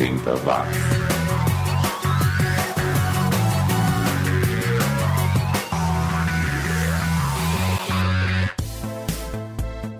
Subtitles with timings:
[0.00, 0.78] 80 watts.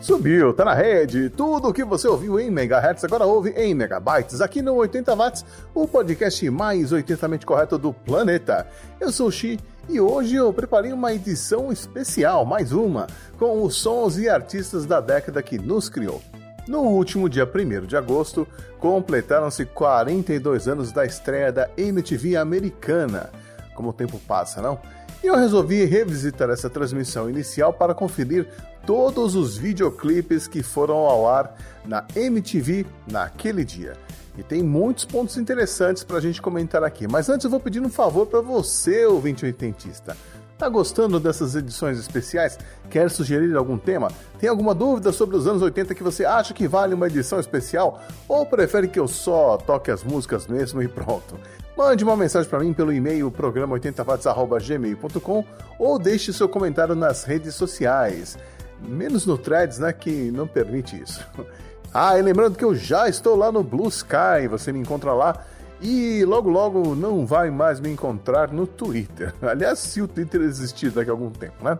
[0.01, 1.29] Subiu, tá na rede.
[1.29, 5.45] Tudo o que você ouviu em megahertz agora ouve em megabytes aqui no 80 watts,
[5.75, 8.67] o podcast mais 80mente correto do planeta.
[8.99, 13.07] Eu sou o Xi e hoje eu preparei uma edição especial, mais uma,
[13.39, 16.23] com os sons e artistas da década que nos criou.
[16.67, 18.47] No último dia 1 de agosto,
[18.79, 23.31] completaram-se 42 anos da estreia da MTV americana.
[23.75, 24.79] Como o tempo passa, não?
[25.23, 28.49] E eu resolvi revisitar essa transmissão inicial para conferir
[28.87, 33.93] todos os videoclipes que foram ao ar na MTV naquele dia.
[34.39, 37.07] E tem muitos pontos interessantes para a gente comentar aqui.
[37.07, 40.17] Mas antes eu vou pedir um favor para você, ouvinte oitentista.
[40.61, 42.59] Tá gostando dessas edições especiais?
[42.91, 44.13] Quer sugerir algum tema?
[44.39, 48.03] Tem alguma dúvida sobre os anos 80 que você acha que vale uma edição especial?
[48.29, 51.41] Ou prefere que eu só toque as músicas mesmo e pronto?
[51.75, 55.45] Mande uma mensagem para mim pelo e-mail programa80watts.gmail.com
[55.79, 58.37] ou deixe seu comentário nas redes sociais.
[58.87, 61.27] Menos no Threads, né, que não permite isso.
[61.93, 65.45] Ah, e lembrando que eu já estou lá no Blue Sky, você me encontra lá
[65.81, 69.35] e logo logo não vai mais me encontrar no Twitter.
[69.43, 71.79] Aliás, se o Twitter existir daqui a algum tempo, né?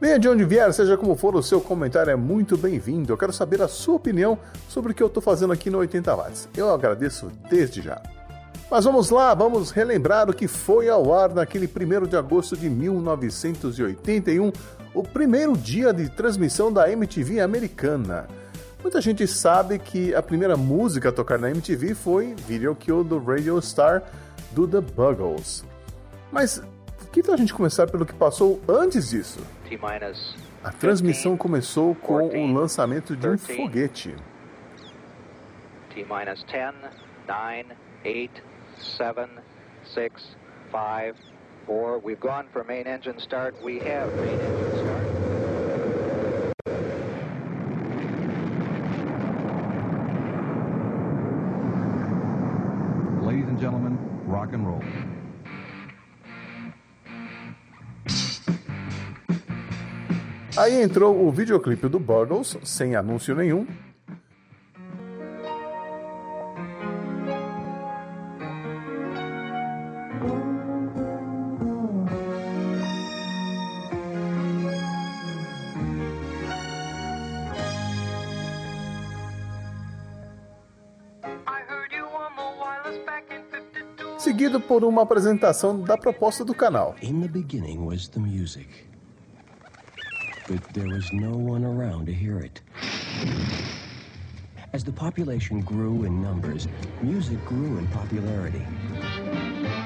[0.00, 3.12] Venha de onde vier, seja como for, o seu comentário é muito bem-vindo.
[3.12, 6.16] Eu quero saber a sua opinião sobre o que eu estou fazendo aqui no 80
[6.16, 6.48] Watts.
[6.56, 8.00] Eu agradeço desde já.
[8.70, 12.70] Mas vamos lá, vamos relembrar o que foi ao ar naquele 1 de agosto de
[12.70, 14.52] 1981,
[14.94, 18.26] o primeiro dia de transmissão da MTV americana.
[18.82, 23.18] Muita gente sabe que a primeira música a tocar na MTV foi Video Kill do
[23.18, 24.02] Radio Star
[24.52, 25.64] do The Buggles.
[26.32, 26.62] Mas
[27.12, 29.40] que tal a gente começar pelo que passou antes disso?
[30.64, 34.14] A transmissão começou com o lançamento de um foguete.
[35.94, 36.74] T-10,
[37.26, 37.66] 9,
[38.04, 38.42] 8,
[38.96, 39.28] seven,
[39.94, 40.36] six,
[40.70, 41.14] five,
[41.66, 41.98] four.
[41.98, 43.54] We've gone for main engine start.
[43.62, 45.39] We have main engine start.
[54.30, 54.80] Rock and roll.
[60.56, 63.66] Aí entrou o videoclipe do Buggles, sem anúncio nenhum,
[84.80, 86.94] por uma apresentação da proposta do canal.
[87.02, 88.66] In the beginning was the music.
[90.48, 92.62] But there was no one around to hear it.
[94.72, 96.66] As the population grew in numbers,
[97.02, 98.64] music grew in popularity.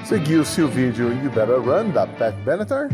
[0.05, 2.89] Seguiu-se o vídeo You Better Run da Pat Benatar.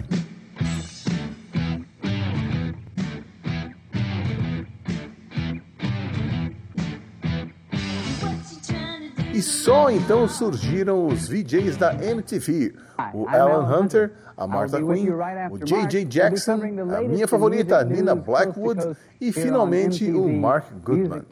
[9.42, 12.76] E só então surgiram os VJs da MTV,
[13.12, 15.10] o Alan Hunter, a Martha Quinn,
[15.50, 16.06] o J.J.
[16.06, 16.60] Jackson,
[16.96, 21.26] a minha favorita, Nina Blackwood e finalmente o Mark Goodman.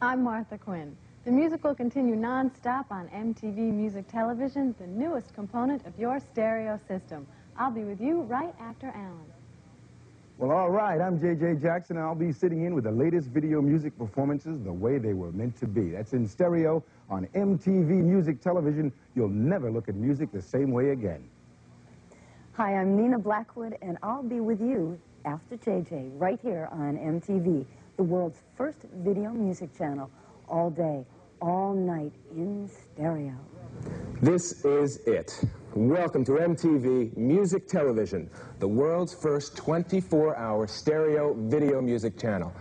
[0.00, 0.96] I'm Martha Quinn.
[1.24, 6.80] The music will continue non-stop on MTV Music Television, the newest component of your stereo
[6.88, 7.26] system.
[7.54, 9.39] I'll be with you right after Alan.
[10.40, 11.56] Well, all right, I'm J.J.
[11.60, 15.12] Jackson, and I'll be sitting in with the latest video music performances the way they
[15.12, 15.90] were meant to be.
[15.90, 18.90] That's in stereo on MTV Music Television.
[19.14, 21.28] You'll never look at music the same way again.
[22.54, 27.66] Hi, I'm Nina Blackwood, and I'll be with you after JJ right here on MTV,
[27.98, 30.10] the world's first video music channel,
[30.48, 31.04] all day,
[31.42, 33.34] all night in stereo.
[34.22, 35.38] This is it.
[35.76, 42.52] Welcome to MTV Music Television, the world's first 24-hour stereo video music channel.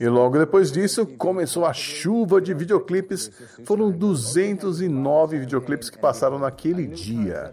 [0.00, 3.30] E logo depois disso, começou a chuva de videoclipes.
[3.64, 7.52] Foram 209 videoclipes que passaram naquele dia.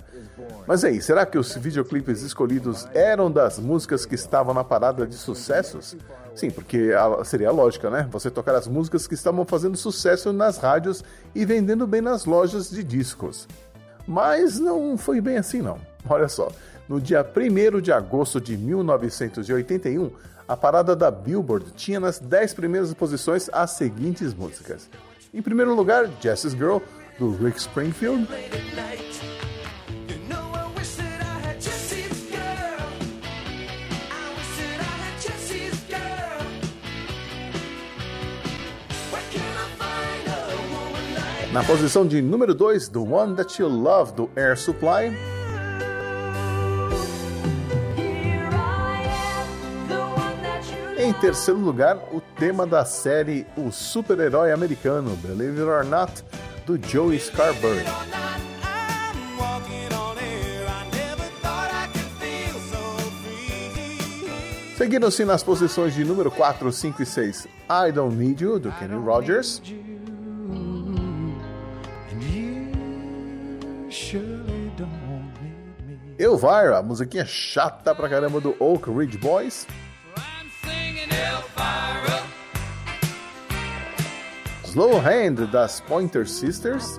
[0.68, 5.16] Mas aí, será que os videoclipes escolhidos eram das músicas que estavam na parada de
[5.16, 5.96] sucessos?
[6.40, 6.92] Sim, porque
[7.26, 8.08] seria a lógica, né?
[8.12, 11.04] Você tocar as músicas que estavam fazendo sucesso nas rádios
[11.36, 13.46] e vendendo bem nas lojas de discos.
[14.08, 15.78] Mas não foi bem assim, não.
[16.10, 16.50] Olha só,
[16.88, 20.12] no dia 1 de agosto de 1981,
[20.48, 24.90] a parada da Billboard tinha nas 10 primeiras posições as seguintes músicas.
[25.34, 26.78] Em primeiro lugar, Jessie's Girl,
[27.20, 28.26] do Rick Springfield.
[41.52, 45.18] Na posição de número 2, The One That You Love, do Air Supply.
[50.96, 56.24] Em terceiro lugar, o tema da série O Super-Herói Americano, Believe It or Not,
[56.68, 57.84] do Joe Scarborough.
[64.78, 68.96] Seguindo-se nas posições de número 4, 5 e 6, I Don't Need You, do Kenny
[68.96, 69.64] Rogers.
[76.20, 79.66] Elvira, a musiquinha chata pra caramba do Oak Ridge Boys.
[84.66, 86.98] Slow Hand das Pointer Sisters.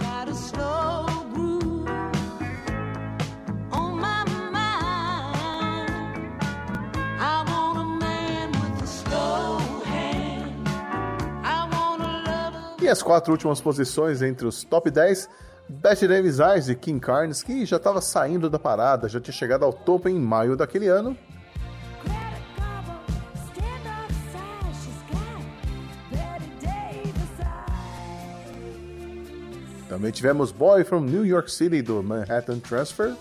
[12.82, 15.28] E as quatro últimas posições entre os top 10
[15.70, 19.64] Betty Davis Eyes de King Carnes, que já estava saindo da parada, já tinha chegado
[19.64, 21.16] ao topo em maio daquele ano.
[29.88, 33.14] Também tivemos Boy from New York City do Manhattan Transfer.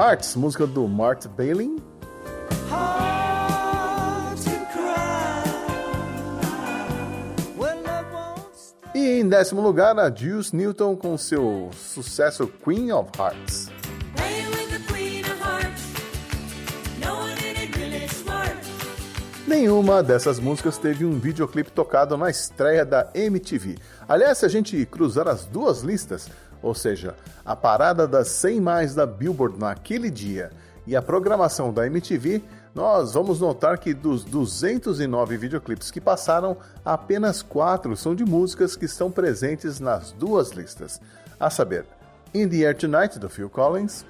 [0.00, 1.76] Hearts, música do Mart Bailey.
[8.94, 13.68] E em décimo lugar, a Juice Newton com seu sucesso Queen of Hearts.
[19.46, 23.76] Nenhuma dessas músicas teve um videoclipe tocado na estreia da MTV.
[24.08, 26.30] Aliás, se a gente cruzar as duas listas,
[26.62, 27.14] ou seja,
[27.44, 30.50] a parada das 100 mais da Billboard naquele dia
[30.86, 32.42] e a programação da MTV,
[32.74, 38.84] nós vamos notar que dos 209 videoclipes que passaram, apenas 4 são de músicas que
[38.84, 41.00] estão presentes nas duas listas,
[41.38, 41.84] a saber,
[42.32, 44.04] In the Air Tonight, do Phil Collins,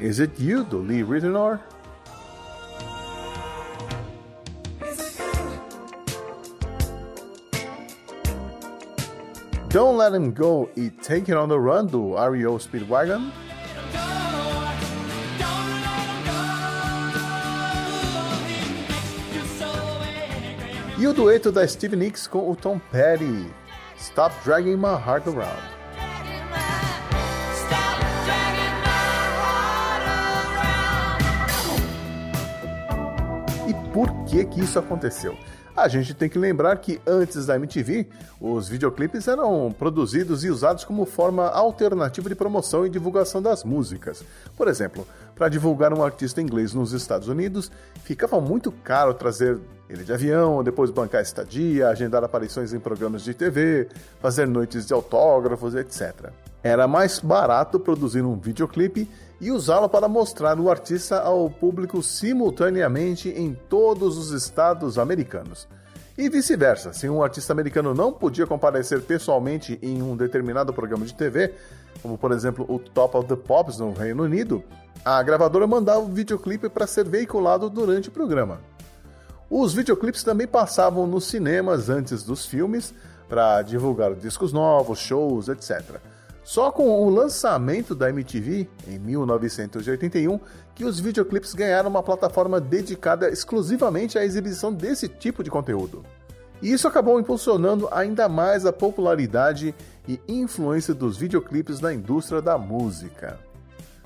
[0.00, 1.58] Is It You, do Lee Ritenour?
[9.74, 13.32] Don't Let Him Go e Take It On The Run, do REO Speedwagon.
[20.96, 23.52] E o dueto da Stevie Nicks com o Tom Petty,
[23.98, 25.60] Stop Dragging My Heart Around.
[33.68, 35.36] E por que que isso aconteceu?
[35.76, 38.06] A gente tem que lembrar que antes da MTV,
[38.40, 44.22] os videoclipes eram produzidos e usados como forma alternativa de promoção e divulgação das músicas.
[44.56, 47.70] Por exemplo, para divulgar um artista inglês nos Estados Unidos,
[48.02, 49.58] ficava muito caro trazer
[49.88, 53.88] ele de avião, depois bancar estadia, agendar aparições em programas de TV,
[54.20, 56.30] fazer noites de autógrafos, etc.
[56.62, 59.08] Era mais barato produzir um videoclipe
[59.40, 65.68] e usá-lo para mostrar o artista ao público simultaneamente em todos os estados americanos.
[66.16, 71.12] E vice-versa, se um artista americano não podia comparecer pessoalmente em um determinado programa de
[71.12, 71.52] TV,
[72.00, 74.62] como por exemplo o Top of the Pops no Reino Unido,
[75.04, 78.60] a gravadora mandava o videoclipe para ser veiculado durante o programa.
[79.50, 82.94] Os videoclipes também passavam nos cinemas antes dos filmes
[83.28, 86.00] para divulgar discos novos, shows, etc.
[86.44, 90.38] Só com o lançamento da MTV, em 1981,
[90.74, 96.04] que os videoclipes ganharam uma plataforma dedicada exclusivamente à exibição desse tipo de conteúdo.
[96.60, 99.74] E isso acabou impulsionando ainda mais a popularidade
[100.06, 103.38] e influência dos videoclipes na indústria da música.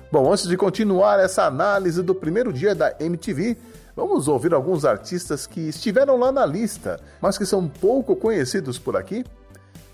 [0.09, 3.57] Bom, antes de continuar essa análise do primeiro dia da MTV,
[3.93, 8.95] vamos ouvir alguns artistas que estiveram lá na lista, mas que são pouco conhecidos por
[8.95, 9.25] aqui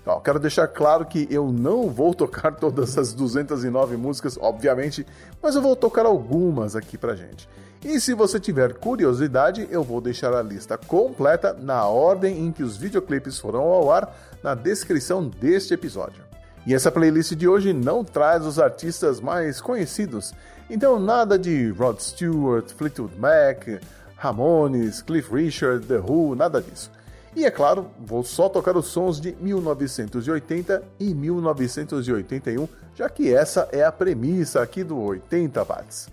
[0.06, 5.04] então, quero deixar claro que eu não vou tocar todas as 209 músicas, obviamente,
[5.42, 7.48] mas eu vou tocar algumas aqui pra gente.
[7.84, 12.62] E se você tiver curiosidade, eu vou deixar a lista completa na ordem em que
[12.62, 16.22] os videoclipes foram ao ar na descrição deste episódio.
[16.64, 20.32] E essa playlist de hoje não traz os artistas mais conhecidos,
[20.70, 23.82] então nada de Rod Stewart, Fleetwood Mac,
[24.14, 26.92] Ramones, Cliff Richard, The Who, nada disso.
[27.36, 33.68] E é claro, vou só tocar os sons de 1980 e 1981, já que essa
[33.70, 36.08] é a premissa aqui do 80 watts.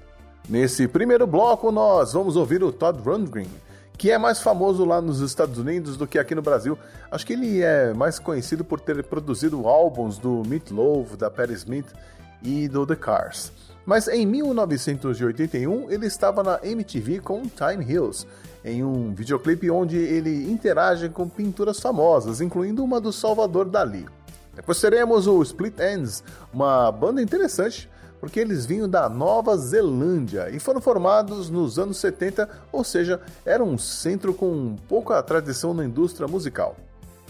[0.50, 3.48] Nesse primeiro bloco, nós vamos ouvir o Todd Rundgren,
[3.98, 6.78] que é mais famoso lá nos Estados Unidos do que aqui no Brasil.
[7.10, 11.54] Acho que ele é mais conhecido por ter produzido álbuns do Meat Loaf, da Patti
[11.54, 11.88] Smith
[12.44, 13.50] e do The Cars.
[13.86, 18.28] Mas em 1981 ele estava na MTV com Time Hills,
[18.64, 24.06] em um videoclipe onde ele interage com pinturas famosas, incluindo uma do Salvador Dali.
[24.56, 27.90] Depois teremos o Split Ends, uma banda interessante
[28.24, 33.62] porque eles vinham da Nova Zelândia e foram formados nos anos 70, ou seja, era
[33.62, 36.78] um centro com pouca tradição na indústria musical.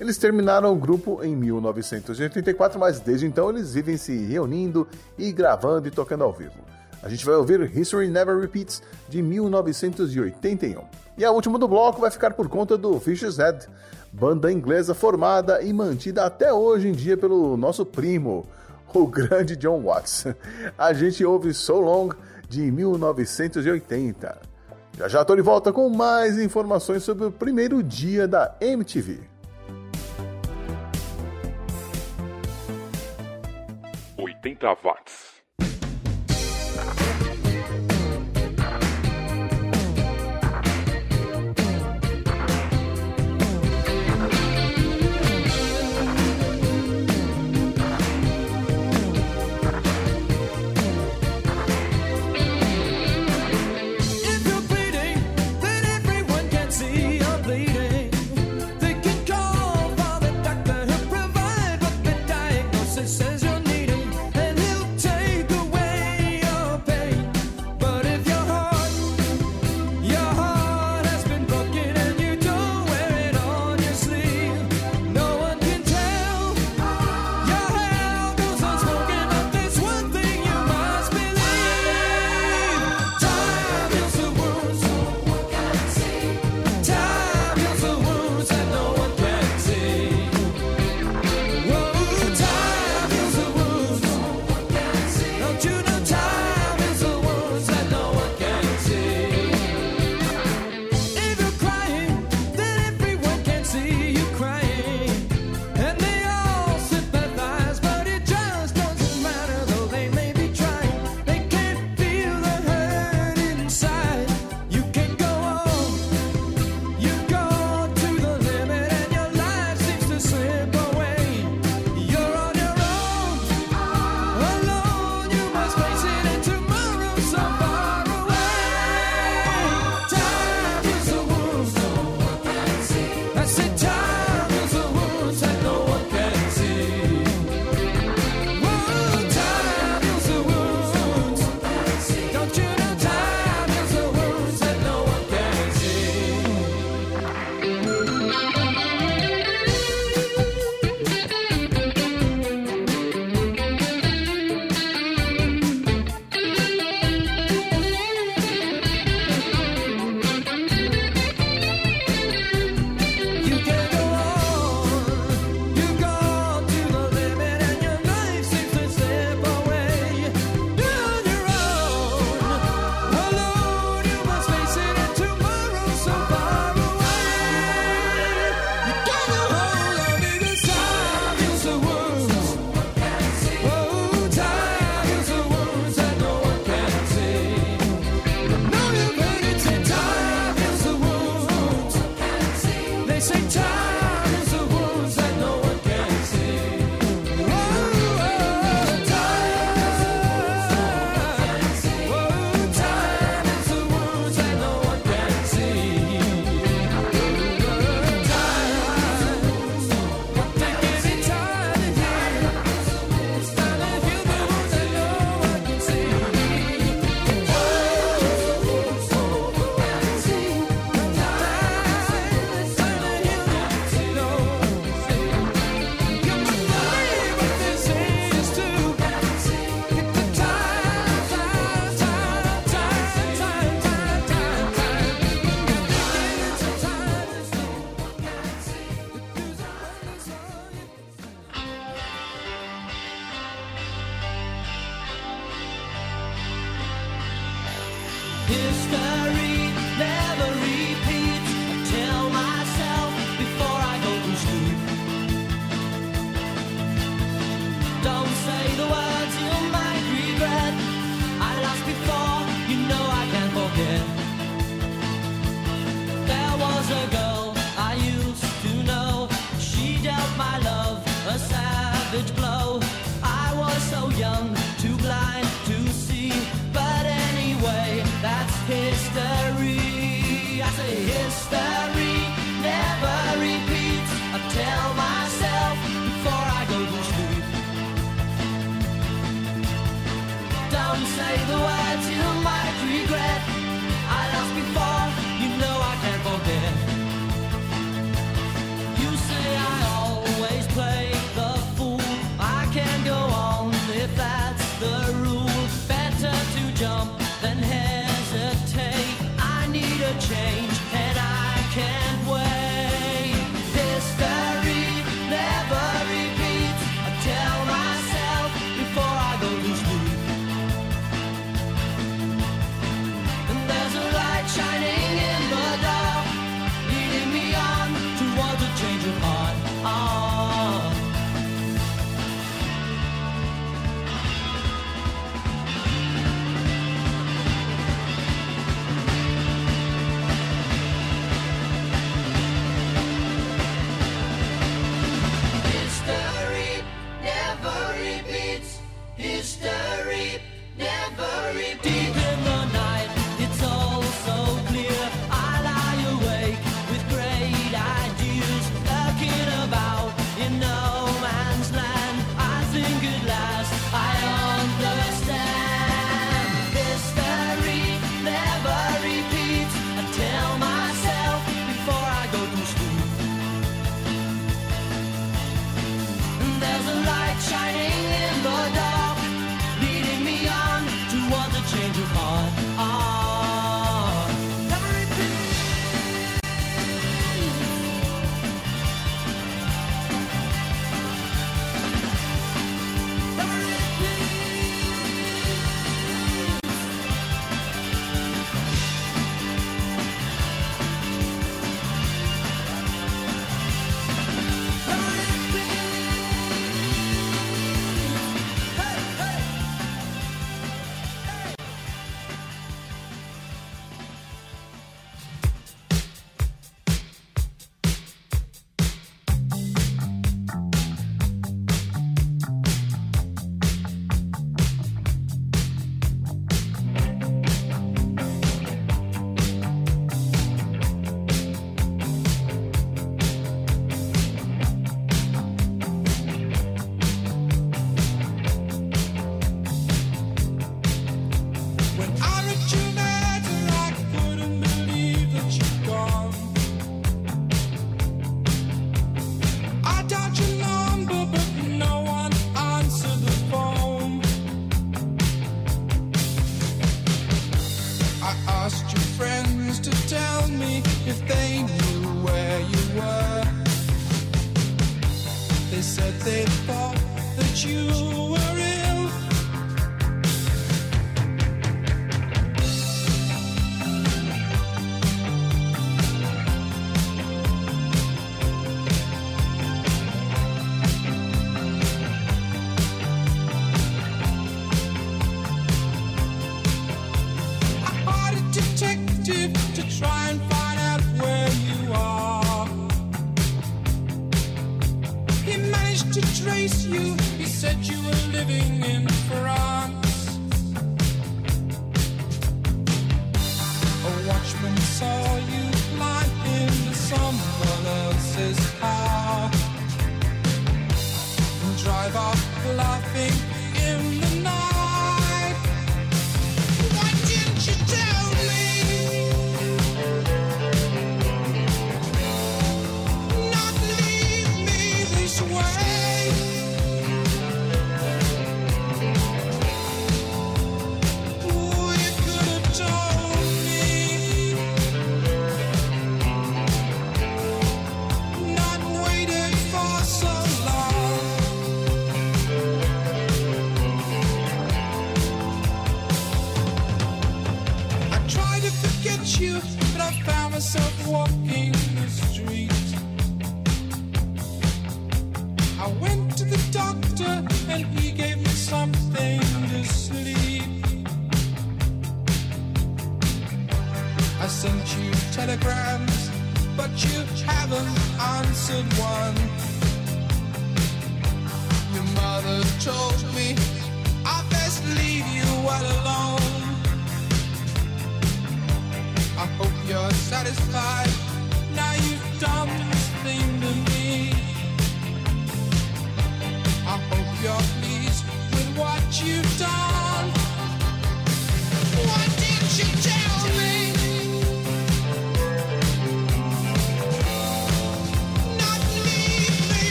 [0.00, 5.88] Eles terminaram o grupo em 1984, mas desde então eles vivem se reunindo e gravando
[5.88, 6.77] e tocando ao vivo.
[7.02, 10.82] A gente vai ouvir History Never Repeats de 1981.
[11.16, 13.66] E a última do bloco vai ficar por conta do Fish's Head,
[14.12, 18.46] banda inglesa formada e mantida até hoje em dia pelo nosso primo,
[18.92, 20.26] o grande John Watts.
[20.76, 22.10] A gente ouve So Long
[22.48, 24.40] de 1980.
[24.96, 29.20] Já já estou de volta com mais informações sobre o primeiro dia da MTV.
[34.16, 35.37] 80 watts.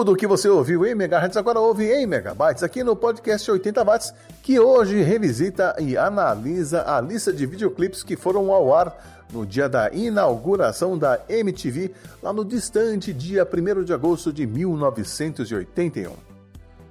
[0.00, 3.84] Tudo o que você ouviu em megahertz agora ouve em megabytes aqui no podcast 80
[3.84, 8.96] watts, que hoje revisita e analisa a lista de videoclipes que foram ao ar
[9.30, 16.14] no dia da inauguração da MTV, lá no distante dia 1 de agosto de 1981.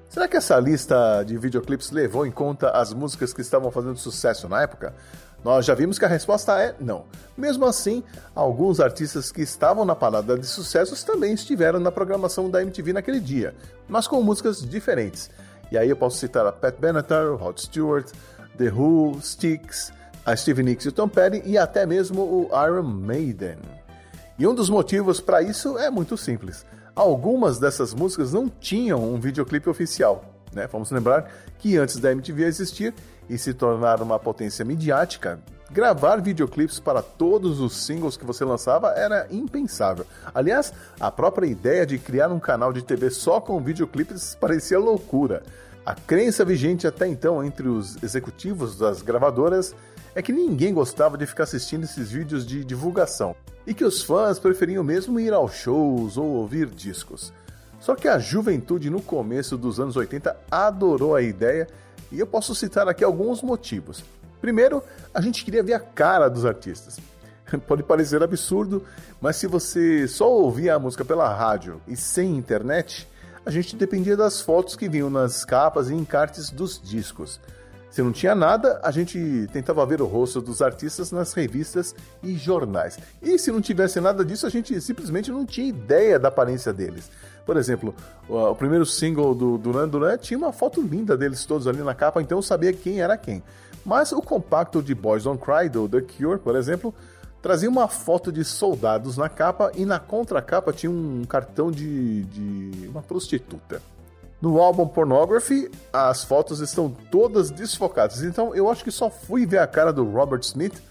[0.07, 4.47] Será que essa lista de videoclipes levou em conta as músicas que estavam fazendo sucesso
[4.47, 4.93] na época?
[5.43, 7.05] Nós já vimos que a resposta é não.
[7.37, 8.03] Mesmo assim,
[8.35, 13.19] alguns artistas que estavam na parada de sucessos também estiveram na programação da MTV naquele
[13.19, 13.55] dia,
[13.87, 15.29] mas com músicas diferentes.
[15.71, 18.11] E aí eu posso citar a Pat Benatar, Rod Stewart,
[18.57, 19.93] The Who, Styx,
[20.25, 23.57] a Stevie Nicks e o Tom Petty e até mesmo o Iron Maiden.
[24.37, 26.65] E um dos motivos para isso é muito simples.
[26.95, 30.25] Algumas dessas músicas não tinham um videoclipe oficial.
[30.53, 30.67] Né?
[30.67, 32.93] Vamos lembrar que antes da MTV existir
[33.29, 35.39] e se tornar uma potência midiática,
[35.71, 40.05] gravar videoclipes para todos os singles que você lançava era impensável.
[40.33, 45.43] Aliás, a própria ideia de criar um canal de TV só com videoclipes parecia loucura.
[45.85, 49.75] A crença vigente até então entre os executivos das gravadoras
[50.15, 54.39] é que ninguém gostava de ficar assistindo esses vídeos de divulgação e que os fãs
[54.39, 57.31] preferiam mesmo ir aos shows ou ouvir discos.
[57.79, 61.67] Só que a juventude no começo dos anos 80 adorou a ideia
[62.11, 64.03] e eu posso citar aqui alguns motivos.
[64.41, 64.81] Primeiro,
[65.13, 66.99] a gente queria ver a cara dos artistas.
[67.67, 68.85] Pode parecer absurdo,
[69.19, 73.07] mas se você só ouvia a música pela rádio e sem internet,
[73.45, 77.39] a gente dependia das fotos que vinham nas capas e encartes dos discos.
[77.89, 82.35] Se não tinha nada, a gente tentava ver o rosto dos artistas nas revistas e
[82.35, 82.99] jornais.
[83.21, 87.09] E se não tivesse nada disso, a gente simplesmente não tinha ideia da aparência deles.
[87.45, 87.95] Por exemplo,
[88.27, 92.21] o primeiro single do Duran Duran tinha uma foto linda deles todos ali na capa,
[92.21, 93.41] então eu sabia quem era quem.
[93.83, 96.93] Mas o compacto de Boys Don't Cry do The Cure, por exemplo,
[97.41, 102.87] trazia uma foto de soldados na capa e na contracapa tinha um cartão de, de
[102.87, 103.81] uma prostituta.
[104.41, 109.57] No álbum Pornography, as fotos estão todas desfocadas, então eu acho que só fui ver
[109.57, 110.81] a cara do Robert Smith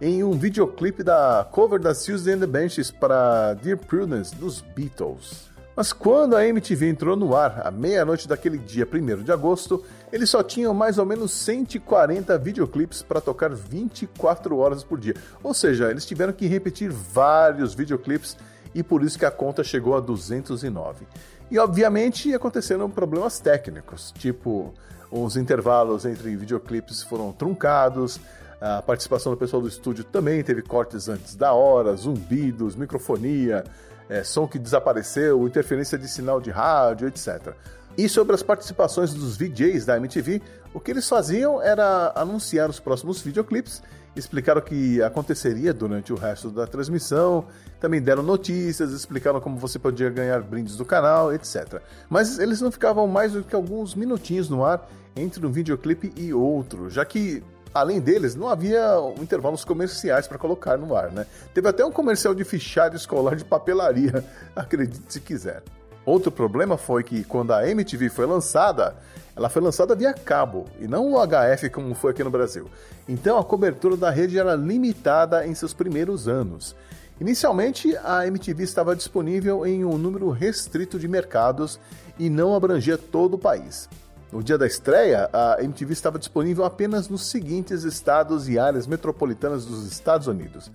[0.00, 5.48] em um videoclipe da cover da Suzy and the Benches para Dear Prudence dos Beatles.
[5.76, 10.28] Mas quando a MTV entrou no ar, à meia-noite daquele dia 1 de agosto, eles
[10.28, 15.14] só tinham mais ou menos 140 videoclipes para tocar 24 horas por dia.
[15.40, 18.36] Ou seja, eles tiveram que repetir vários videoclipes
[18.74, 21.06] e por isso que a conta chegou a 209.
[21.50, 24.74] E obviamente aconteceram problemas técnicos, tipo
[25.10, 28.20] os intervalos entre videoclipes foram truncados,
[28.60, 33.64] a participação do pessoal do estúdio também teve cortes antes da hora, zumbidos, microfonia,
[34.08, 37.54] é, som que desapareceu, interferência de sinal de rádio, etc.
[37.96, 40.42] E sobre as participações dos VJs da MTV,
[40.74, 43.82] o que eles faziam era anunciar os próximos videoclipes,
[44.18, 47.46] explicar o que aconteceria durante o resto da transmissão,
[47.80, 51.80] também deram notícias, explicaram como você podia ganhar brindes do canal, etc.
[52.08, 56.32] Mas eles não ficavam mais do que alguns minutinhos no ar entre um videoclipe e
[56.32, 61.26] outro, já que além deles, não havia intervalos comerciais para colocar no ar, né?
[61.54, 64.24] Teve até um comercial de fichário escolar de papelaria,
[64.56, 65.62] acredite se quiser.
[66.08, 68.96] Outro problema foi que quando a MTV foi lançada,
[69.36, 72.66] ela foi lançada via cabo e não o HF como foi aqui no Brasil.
[73.06, 76.74] Então a cobertura da rede era limitada em seus primeiros anos.
[77.20, 81.78] Inicialmente, a MTV estava disponível em um número restrito de mercados
[82.18, 83.86] e não abrangia todo o país.
[84.32, 89.66] No dia da estreia, a MTV estava disponível apenas nos seguintes estados e áreas metropolitanas
[89.66, 90.70] dos Estados Unidos: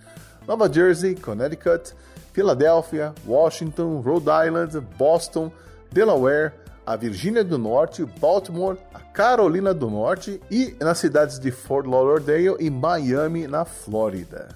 [0.48, 1.94] Nova Jersey, Connecticut,
[2.34, 5.52] Filadélfia, Washington, Rhode Island, Boston,
[5.92, 6.54] Delaware,
[6.86, 12.58] a Virgínia do Norte, Baltimore, a Carolina do Norte e nas cidades de Fort Lauderdale
[12.60, 14.50] e Miami, na Flórida.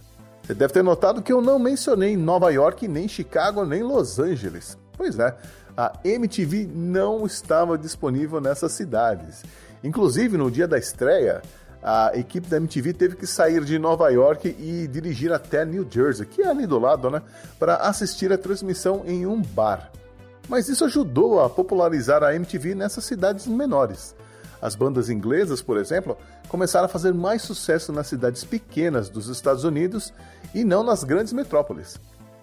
[0.43, 4.78] Você deve ter notado que eu não mencionei Nova York, nem Chicago, nem Los Angeles.
[4.97, 5.36] Pois é,
[5.76, 9.43] a MTV não estava disponível nessas cidades.
[9.84, 11.41] Inclusive, no dia da estreia,
[11.81, 16.25] a equipe da MTV teve que sair de Nova York e dirigir até New Jersey,
[16.25, 17.21] que é ali do lado, né,
[17.59, 19.91] para assistir a transmissão em um bar.
[20.49, 24.15] Mas isso ajudou a popularizar a MTV nessas cidades menores.
[24.61, 29.63] As bandas inglesas, por exemplo, começaram a fazer mais sucesso nas cidades pequenas dos Estados
[29.63, 30.13] Unidos
[30.53, 31.99] e não nas grandes metrópoles.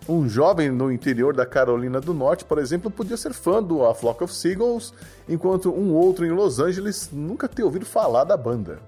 [0.06, 3.94] Um jovem no interior da Carolina do Norte, por exemplo, podia ser fã do A
[3.94, 4.92] Flock of Seagulls,
[5.26, 8.78] enquanto um outro em Los Angeles nunca ter ouvido falar da banda.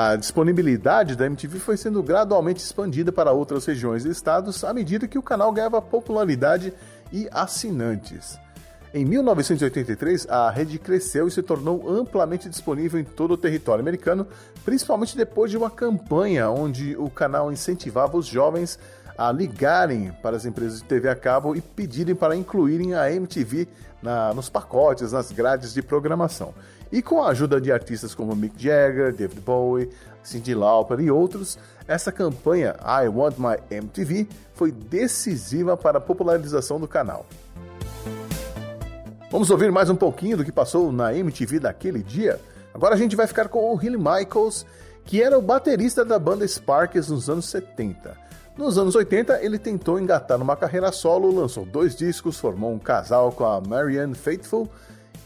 [0.00, 5.08] A disponibilidade da MTV foi sendo gradualmente expandida para outras regiões e estados à medida
[5.08, 6.72] que o canal ganhava popularidade
[7.12, 8.38] e assinantes.
[8.94, 14.24] Em 1983, a rede cresceu e se tornou amplamente disponível em todo o território americano,
[14.64, 18.78] principalmente depois de uma campanha onde o canal incentivava os jovens
[19.18, 23.66] a ligarem para as empresas de TV a cabo e pedirem para incluírem a MTV
[24.00, 26.54] na, nos pacotes, nas grades de programação.
[26.90, 29.90] E com a ajuda de artistas como Mick Jagger, David Bowie,
[30.22, 36.80] Cyndi Lauper e outros, essa campanha I Want My MTV foi decisiva para a popularização
[36.80, 37.26] do canal.
[39.30, 42.40] Vamos ouvir mais um pouquinho do que passou na MTV daquele dia?
[42.72, 44.64] Agora a gente vai ficar com o Hilly Michaels,
[45.04, 48.16] que era o baterista da banda Sparks nos anos 70.
[48.56, 53.30] Nos anos 80, ele tentou engatar numa carreira solo, lançou dois discos, formou um casal
[53.30, 54.68] com a Marianne Faithful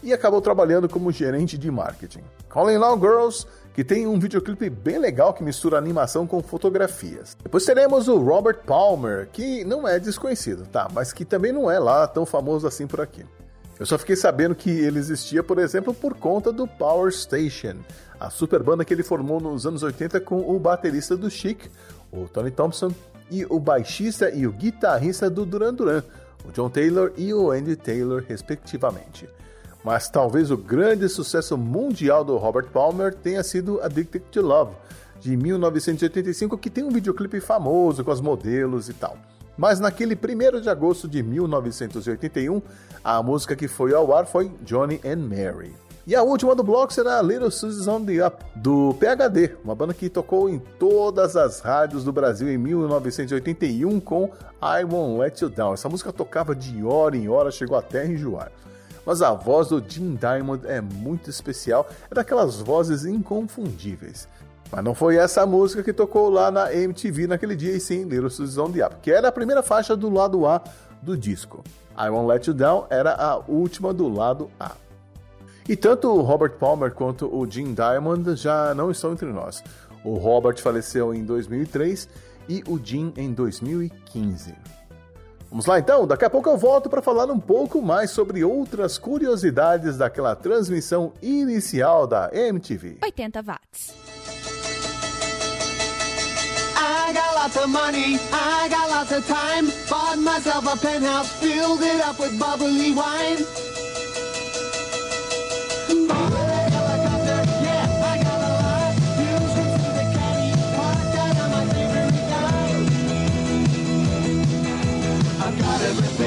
[0.03, 2.23] e acabou trabalhando como gerente de marketing.
[2.49, 7.35] Calling Now Girls, que tem um videoclipe bem legal que mistura animação com fotografias.
[7.41, 10.87] Depois teremos o Robert Palmer, que não é desconhecido, tá?
[10.93, 13.25] Mas que também não é lá tão famoso assim por aqui.
[13.79, 17.77] Eu só fiquei sabendo que ele existia, por exemplo, por conta do Power Station,
[18.19, 21.65] a super banda que ele formou nos anos 80 com o baterista do Chic,
[22.11, 22.91] o Tony Thompson,
[23.31, 26.03] e o baixista e o guitarrista do Duran Duran,
[26.47, 29.27] o John Taylor e o Andy Taylor, respectivamente.
[29.83, 34.75] Mas talvez o grande sucesso mundial do Robert Palmer tenha sido Addicted to Love,
[35.19, 39.17] de 1985, que tem um videoclipe famoso com as modelos e tal.
[39.57, 42.61] Mas naquele 1 de agosto de 1981,
[43.03, 45.73] a música que foi ao ar foi Johnny and Mary.
[46.05, 49.93] E a última do bloco será Little Suzy's on the Up, do PHD, uma banda
[49.93, 54.29] que tocou em todas as rádios do Brasil em 1981 com
[54.61, 55.73] I Won't Let You Down.
[55.73, 58.51] Essa música tocava de hora em hora, chegou até a enjoar.
[59.05, 64.27] Mas a voz do Jim Diamond é muito especial, é daquelas vozes inconfundíveis.
[64.71, 68.71] Mas não foi essa música que tocou lá na MTV naquele dia, e sim Little
[68.71, 70.61] the Up, que era a primeira faixa do lado A
[71.01, 71.63] do disco.
[71.97, 74.71] I Won't Let You Down era a última do lado A.
[75.67, 79.63] E tanto o Robert Palmer quanto o Jim Diamond já não estão entre nós.
[80.03, 82.09] O Robert faleceu em 2003
[82.49, 84.53] e o Jim em 2015.
[85.53, 88.97] Vamos lá então, daqui a pouco eu volto para falar um pouco mais sobre outras
[88.97, 92.97] curiosidades daquela transmissão inicial da MTV.
[93.03, 93.93] 80 watts.
[96.75, 99.71] I got lots of money, I got lots of time.
[99.87, 103.45] Bought myself a penthouse, filled it up with bubbly wine.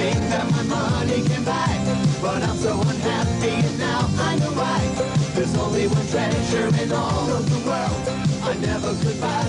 [0.06, 1.72] Everything that my money can buy.
[2.22, 4.80] But I'm so unhappy and now I know why.
[5.34, 8.02] There's only one treasure in all of the world.
[8.42, 9.42] I never could buy,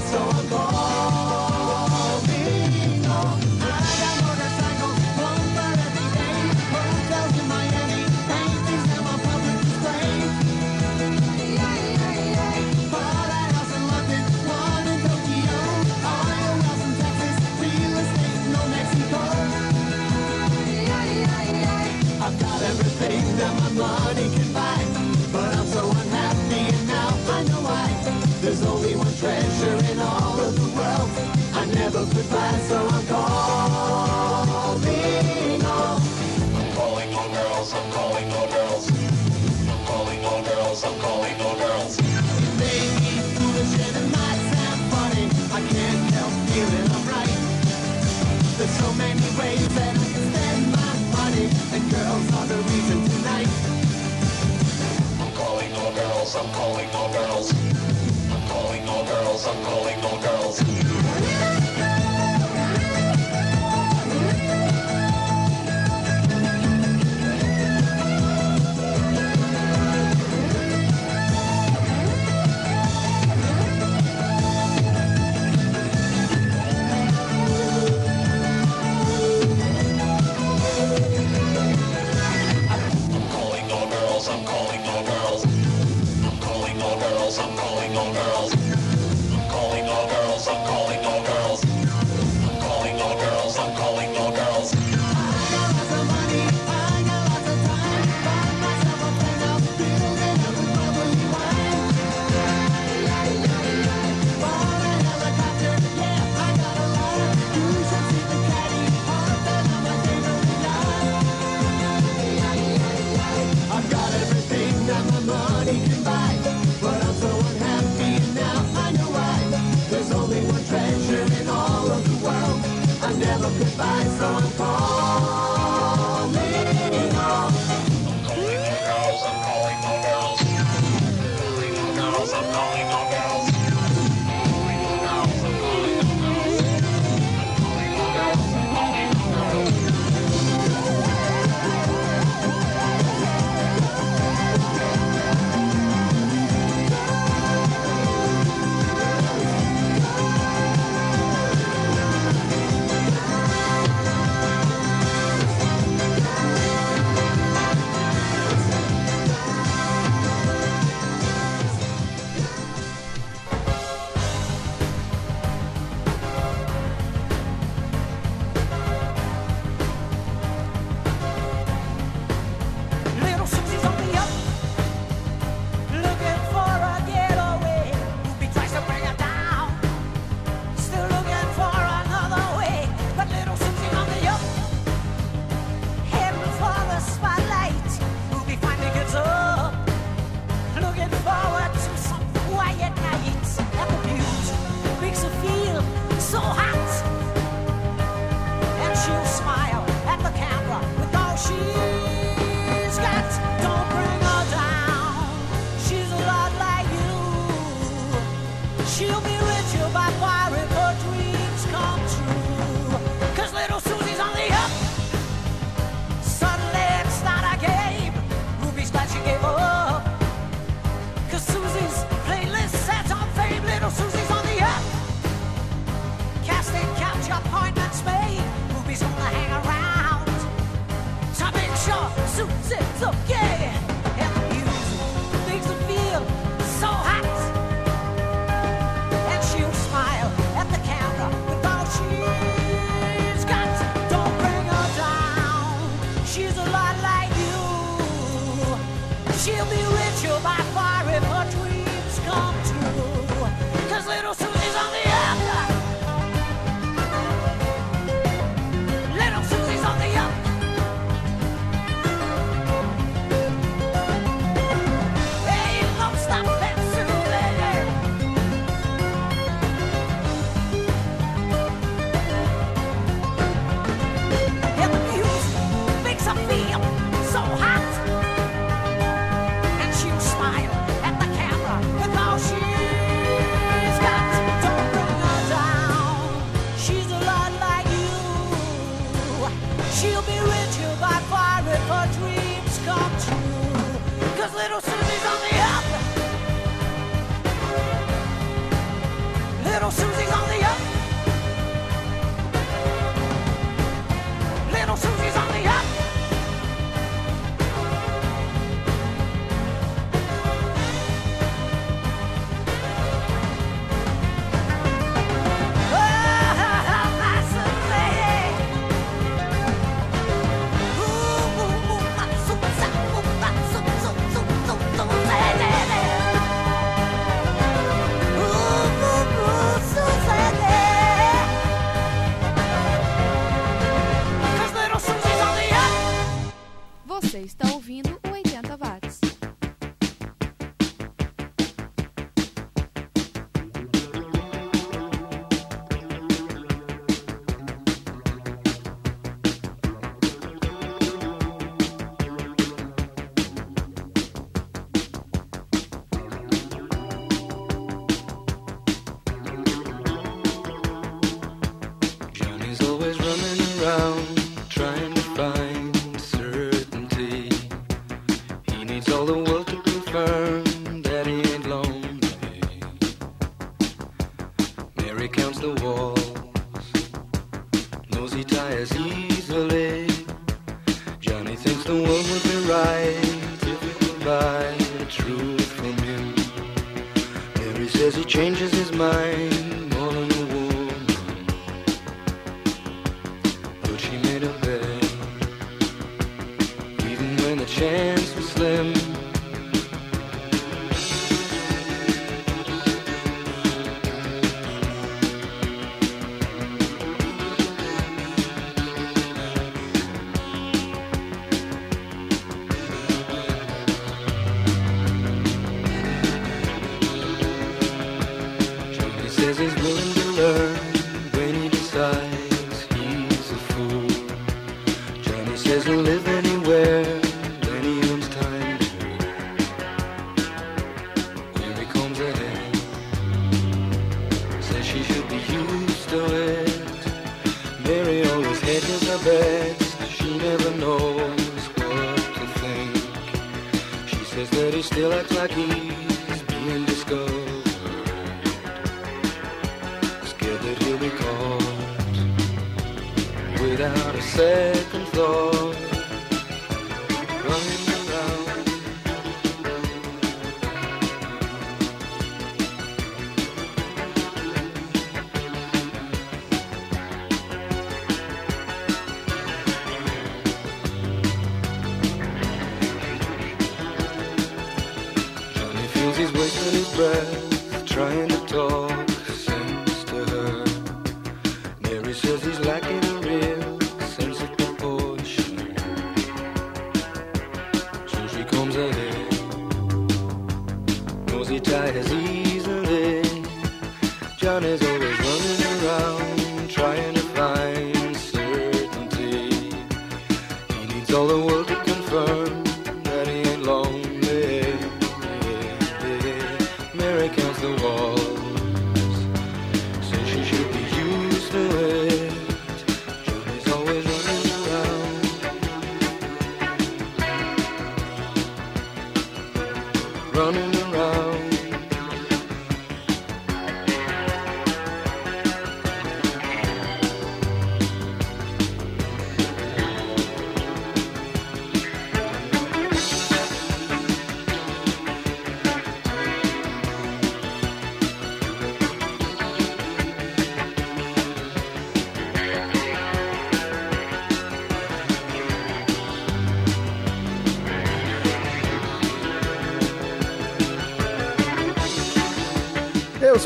[56.38, 57.52] I'm calling all girls.
[58.32, 60.97] I'm calling all girls, I'm calling all girls.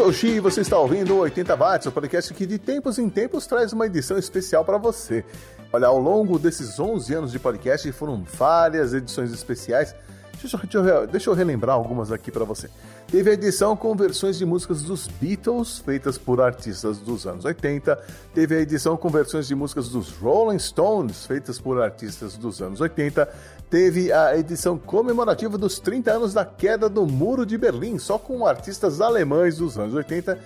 [0.02, 2.98] Sou o Xi e você está ouvindo o 80 Watts, o podcast que de tempos
[2.98, 5.24] em tempos traz uma edição especial para você.
[5.72, 9.94] Olha, ao longo desses 11 anos de podcast foram várias edições especiais.
[10.42, 12.68] Deixa eu- deixa eu relembrar algumas aqui para você.
[13.12, 17.96] Teve a edição com versões de músicas dos Beatles, feitas por artistas dos anos 80.
[18.34, 22.82] Teve a edição com versões de músicas dos Rolling Stones, feitas por artistas dos anos
[22.82, 23.30] 80.
[23.72, 28.46] Teve a edição comemorativa dos 30 anos da queda do Muro de Berlim, só com
[28.46, 30.38] artistas alemães dos anos 80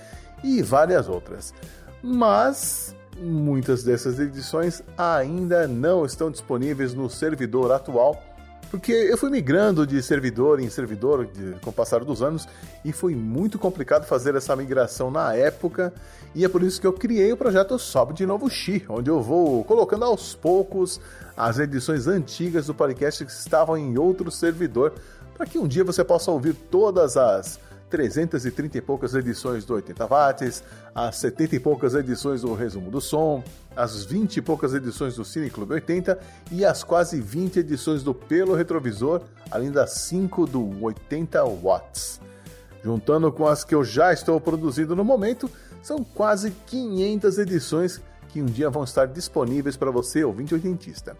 [0.44, 1.52] e várias outras.
[2.04, 8.22] Mas muitas dessas edições ainda não estão disponíveis no servidor atual,
[8.76, 12.46] porque eu fui migrando de servidor em servidor de- com o passar dos anos
[12.84, 15.94] e foi muito complicado fazer essa migração na época,
[16.34, 19.22] e é por isso que eu criei o projeto Sobe de Novo Xi, onde eu
[19.22, 21.00] vou colocando aos poucos
[21.38, 24.94] as edições antigas do podcast que estavam em outro servidor,
[25.38, 27.58] para que um dia você possa ouvir todas as
[27.96, 30.62] 330 e poucas edições do 80 watts,
[30.94, 33.42] as 70 e poucas edições do Resumo do Som,
[33.74, 36.20] as 20 e poucas edições do Cine Clube 80
[36.52, 42.20] e as quase 20 edições do Pelo Retrovisor, além das 5 do 80 watts.
[42.84, 45.50] Juntando com as que eu já estou produzindo no momento,
[45.82, 51.16] são quase 500 edições que um dia vão estar disponíveis para você, ouvinte oitentista.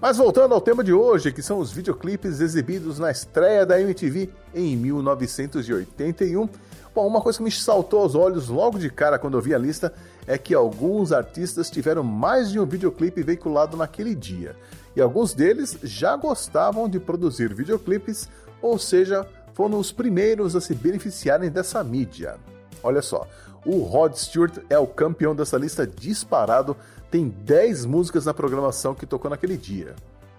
[0.00, 4.30] Mas voltando ao tema de hoje, que são os videoclipes exibidos na estreia da MTV
[4.54, 6.48] em 1981.
[6.94, 9.58] Bom, uma coisa que me saltou aos olhos logo de cara quando eu vi a
[9.58, 9.92] lista
[10.26, 14.56] é que alguns artistas tiveram mais de um videoclipe veiculado naquele dia.
[14.96, 18.26] E alguns deles já gostavam de produzir videoclipes,
[18.62, 22.38] ou seja, foram os primeiros a se beneficiarem dessa mídia.
[22.82, 23.28] Olha só,
[23.64, 26.76] o Rod Stewart é o campeão dessa lista disparado,
[27.10, 29.94] tem 10 músicas na programação que tocou naquele dia.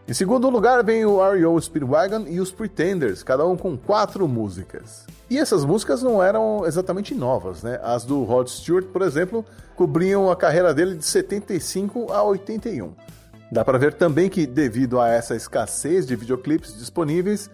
[0.07, 1.61] Em segundo lugar vem o R.E.O.
[1.61, 5.05] Speedwagon e os Pretenders, cada um com quatro músicas.
[5.30, 7.80] E essas músicas não eram exatamente novas, né?
[7.84, 9.45] As do Rod Stewart, por exemplo,
[9.76, 12.93] cobriam a carreira dele de 75 a 81.
[13.51, 17.49] Dá para ver também que, devido a essa escassez de videoclipes disponíveis,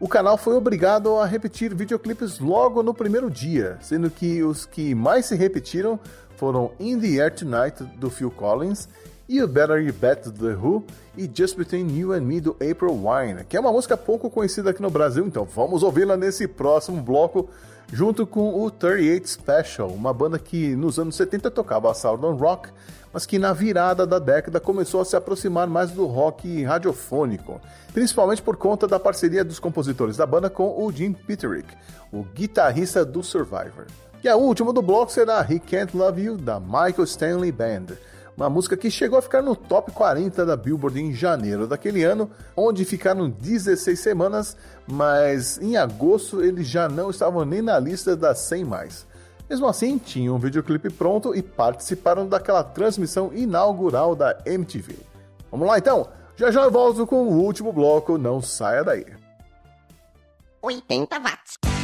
[0.00, 4.94] o canal foi obrigado a repetir videoclipes logo no primeiro dia, sendo que os que
[4.94, 5.98] mais se repetiram
[6.36, 8.88] foram In the Air Tonight do Phil Collins
[9.28, 10.84] You Better You Bet do The Who
[11.16, 14.70] e Just Between You and Me do April Wine, que é uma música pouco conhecida
[14.70, 17.50] aqui no Brasil, então vamos ouvi-la nesse próximo bloco
[17.92, 22.68] junto com o 38 Special, uma banda que nos anos 70 tocava Southern Rock,
[23.18, 27.60] mas que na virada da década começou a se aproximar mais do rock radiofônico,
[27.92, 31.66] principalmente por conta da parceria dos compositores da banda com o Jim Peterick,
[32.12, 33.86] o guitarrista do Survivor.
[34.22, 37.86] E a última do bloco será He Can't Love You, da Michael Stanley Band
[38.36, 42.30] uma música que chegou a ficar no top 40 da Billboard em janeiro daquele ano,
[42.56, 44.56] onde ficaram 16 semanas,
[44.86, 49.07] mas em agosto eles já não estavam nem na lista das 100 mais.
[49.48, 54.98] Mesmo assim, tinham um videoclipe pronto e participaram daquela transmissão inaugural da MTV.
[55.50, 56.08] Vamos lá então?
[56.36, 59.06] Já já volto com o último bloco, não saia daí.
[60.62, 61.77] 80 watts.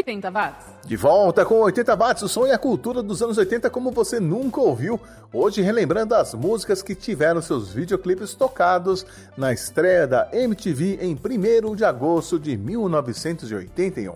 [0.00, 0.66] 80 watts.
[0.84, 4.18] De volta com 80 watts, o som e a cultura dos anos 80 como você
[4.18, 4.98] nunca ouviu.
[5.32, 9.04] Hoje relembrando as músicas que tiveram seus videoclipes tocados
[9.36, 14.14] na estreia da MTV em 1 de agosto de 1981.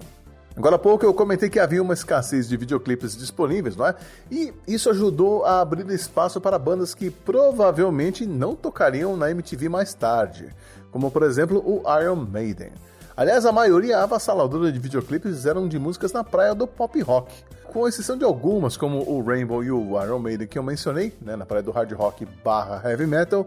[0.56, 3.94] Agora há pouco eu comentei que havia uma escassez de videoclipes disponíveis, não é?
[4.30, 9.92] E isso ajudou a abrir espaço para bandas que provavelmente não tocariam na MTV mais
[9.94, 10.48] tarde,
[10.92, 12.70] como por exemplo o Iron Maiden.
[13.16, 17.86] Aliás, a maioria avassaladora de videoclipes eram de músicas na praia do pop rock, com
[17.86, 21.46] exceção de algumas, como o Rainbow e o Iron Maiden que eu mencionei, né, na
[21.46, 23.46] praia do hard rock barra heavy metal,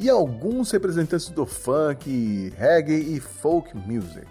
[0.00, 4.26] e alguns representantes do funk, reggae e folk music.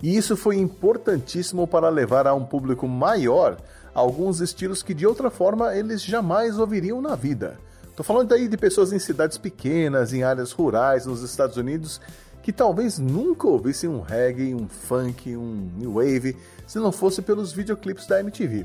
[0.00, 3.56] E isso foi importantíssimo para levar a um público maior
[3.92, 7.58] alguns estilos que de outra forma eles jamais ouviriam na vida.
[7.96, 12.00] Tô falando daí de pessoas em cidades pequenas, em áreas rurais nos Estados Unidos
[12.48, 16.34] que talvez nunca ouvissem um reggae, um funk, um new wave,
[16.66, 18.64] se não fosse pelos videoclipes da MTV.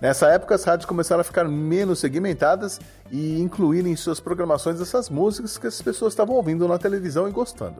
[0.00, 5.10] Nessa época, as rádios começaram a ficar menos segmentadas e incluir em suas programações essas
[5.10, 7.76] músicas que as pessoas estavam ouvindo na televisão e gostando.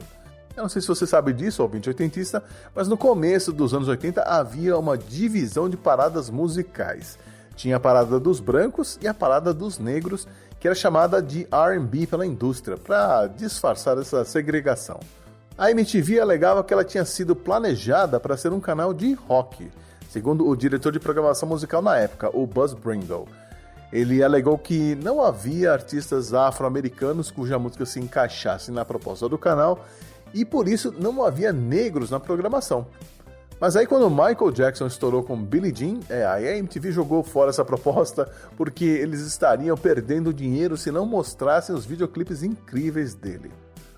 [0.54, 4.20] Eu não sei se você sabe disso, ouvinte oitentista, mas no começo dos anos 80
[4.20, 7.18] havia uma divisão de paradas musicais.
[7.56, 10.28] Tinha a parada dos brancos e a parada dos negros,
[10.60, 15.00] que era chamada de R&B pela indústria, para disfarçar essa segregação.
[15.60, 19.70] A MTV alegava que ela tinha sido planejada para ser um canal de rock,
[20.08, 23.28] segundo o diretor de programação musical na época, o Buzz Brindle.
[23.92, 29.84] Ele alegou que não havia artistas afro-americanos cuja música se encaixasse na proposta do canal
[30.32, 32.86] e por isso não havia negros na programação.
[33.60, 37.66] Mas aí quando Michael Jackson estourou com Billie Jean, é, a MTV jogou fora essa
[37.66, 43.52] proposta porque eles estariam perdendo dinheiro se não mostrassem os videoclipes incríveis dele.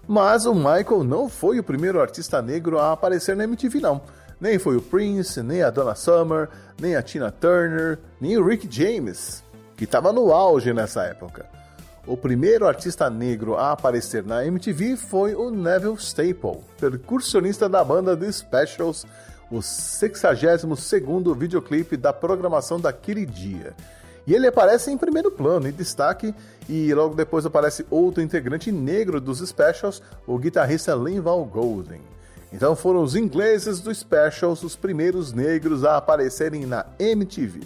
[0.07, 4.03] Mas o Michael não foi o primeiro artista negro a aparecer na MTV, não.
[4.41, 6.49] Nem foi o Prince, nem a Donna Summer,
[6.81, 9.43] nem a Tina Turner, nem o Rick James,
[9.77, 11.47] que estava no auge nessa época.
[12.05, 18.17] O primeiro artista negro a aparecer na MTV foi o Neville Staple, percussionista da banda
[18.17, 19.07] The Specials,
[19.49, 23.73] o 62º videoclipe da programação daquele dia.
[24.27, 26.35] E ele aparece em primeiro plano, em destaque,
[26.69, 32.01] e logo depois aparece outro integrante negro dos Specials, o guitarrista Linval Golden.
[32.53, 37.61] Então foram os ingleses dos Specials os primeiros negros a aparecerem na MTV.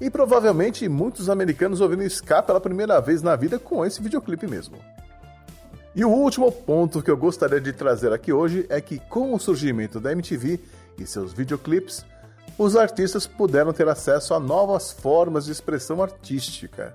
[0.00, 4.76] E provavelmente muitos americanos ouvindo ska pela primeira vez na vida com esse videoclipe mesmo.
[5.94, 9.40] E o último ponto que eu gostaria de trazer aqui hoje é que com o
[9.40, 10.60] surgimento da MTV
[10.96, 12.04] e seus videoclipes,
[12.58, 16.94] os artistas puderam ter acesso a novas formas de expressão artística.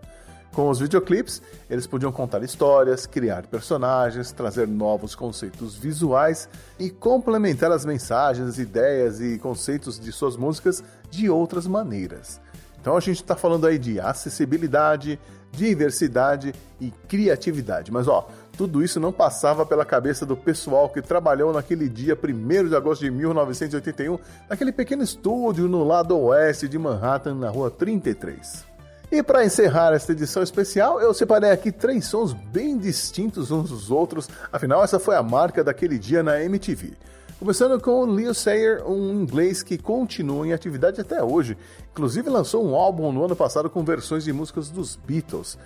[0.53, 6.47] Com os videoclipes, eles podiam contar histórias, criar personagens, trazer novos conceitos visuais
[6.77, 12.39] e complementar as mensagens, ideias e conceitos de suas músicas de outras maneiras.
[12.79, 15.17] Então a gente está falando aí de acessibilidade,
[15.51, 17.91] diversidade e criatividade.
[17.91, 22.69] Mas ó, tudo isso não passava pela cabeça do pessoal que trabalhou naquele dia 1
[22.69, 28.63] de agosto de 1981, naquele pequeno estúdio no lado oeste de Manhattan, na rua 33.
[29.11, 33.91] E para encerrar esta edição especial, eu separei aqui três sons bem distintos uns dos
[33.91, 36.93] outros, afinal, essa foi a marca daquele dia na MTV.
[37.39, 41.57] Começando com Leo Sayer, um inglês que continua em atividade até hoje.
[41.91, 45.57] Inclusive lançou um álbum no ano passado com versões de músicas dos Beatles.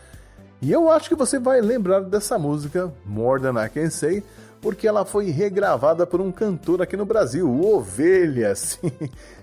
[0.62, 4.24] E eu acho que você vai lembrar dessa música, More Than I Can Say,
[4.60, 8.53] porque ela foi regravada por um cantor aqui no Brasil, Ovelha.
[8.55, 8.91] Sim,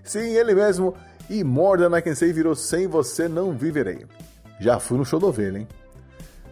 [0.03, 0.95] sim ele mesmo
[1.31, 4.05] e More Than I Can Say virou Sem Você Não Viverei.
[4.59, 5.69] Já fui no show do Ovelha, hein?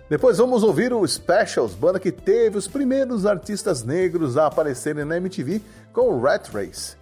[0.08, 5.16] Depois vamos ouvir o Specials, banda que teve os primeiros artistas negros a aparecerem na
[5.16, 5.60] MTV
[5.92, 6.96] com o Rat Race.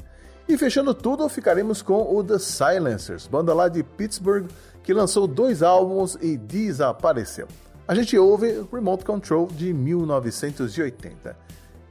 [0.50, 4.48] E fechando tudo, ficaremos com o The Silencers, banda lá de Pittsburgh
[4.82, 7.46] que lançou dois álbuns e desapareceu.
[7.86, 11.36] A gente ouve Remote Control de 1980.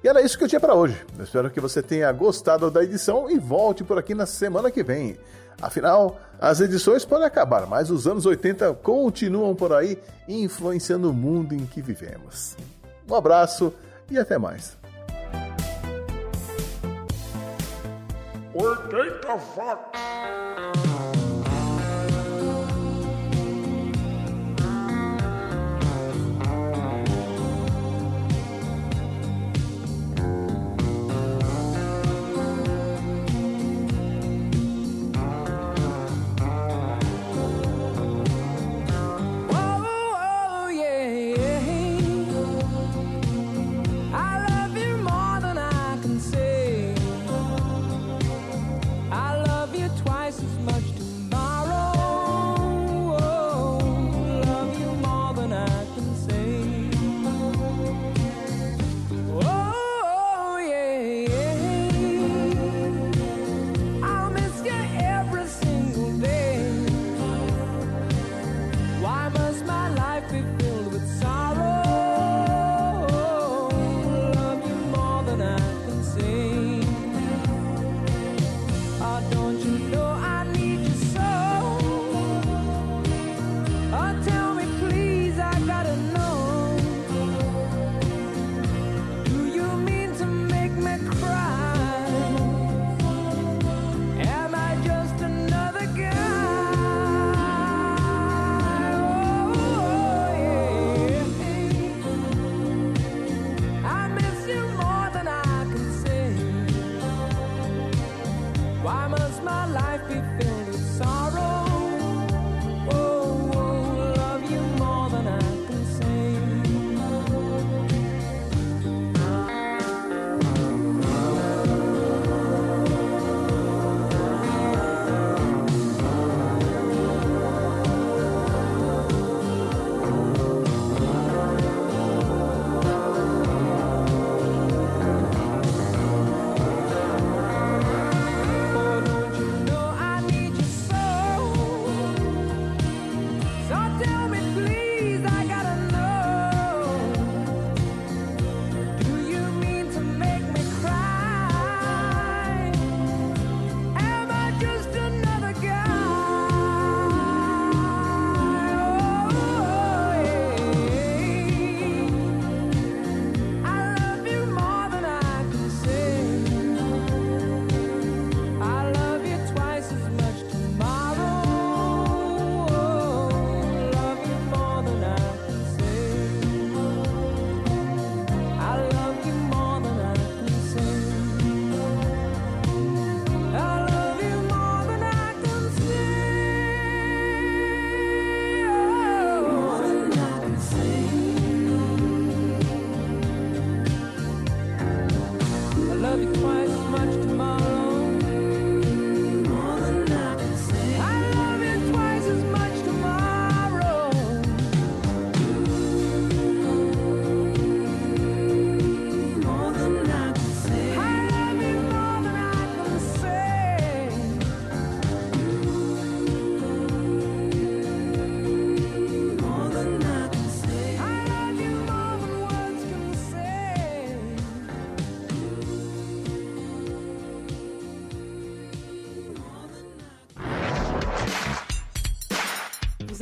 [0.03, 1.01] E era isso que eu tinha para hoje.
[1.18, 4.84] Eu espero que você tenha gostado da edição e volte por aqui na semana que
[4.84, 5.18] vem.
[5.62, 9.97] Afinal, as edições podem acabar, mas os anos 80 continuam por aí,
[10.28, 12.57] influenciando o mundo em que vivemos.
[13.10, 13.74] Um abraço
[14.12, 14.78] e até mais.
[18.60, 19.55] 80 watts.
[19.55, 21.28] Whoa,